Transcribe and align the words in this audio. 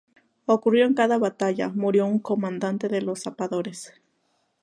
Ocurrió 0.47 0.85
que 0.85 0.87
en 0.89 0.93
cada 0.95 1.19
batalla 1.19 1.69
murió 1.69 2.07
un 2.07 2.17
comandante 2.17 2.87
de 2.87 3.03
los 3.03 3.19
Zapadores. 3.21 3.93